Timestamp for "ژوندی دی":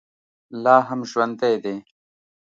1.11-1.75